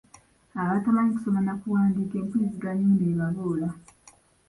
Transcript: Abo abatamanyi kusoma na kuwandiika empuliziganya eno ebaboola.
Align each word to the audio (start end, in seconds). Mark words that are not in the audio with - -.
Abo 0.57 0.65
abatamanyi 0.69 1.11
kusoma 1.15 1.39
na 1.45 1.53
kuwandiika 1.61 2.15
empuliziganya 2.21 2.83
eno 2.91 3.05
ebaboola. 3.11 3.69